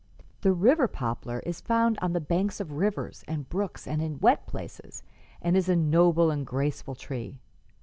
"The 0.41 0.51
river 0.51 0.87
poplaris 0.87 1.61
found 1.61 1.99
on 2.01 2.13
the 2.13 2.19
banks 2.19 2.59
of 2.59 2.71
rivers 2.71 3.23
and 3.27 3.47
brooks 3.47 3.85
and 3.85 4.01
in 4.01 4.17
wet 4.19 4.47
places, 4.47 5.03
and 5.43 5.55
is 5.55 5.69
a 5.69 5.75
noble 5.75 6.31
and 6.31 6.43
graceful 6.43 6.95
tree. 6.95 7.39